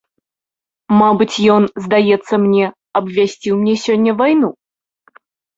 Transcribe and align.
Мабыць, 1.01 1.35
ён, 1.57 1.67
здаецца 1.85 2.33
мне, 2.45 2.65
абвясціў 3.01 3.53
мне 3.61 3.73
сёння 3.85 4.11
вайну. 4.23 4.49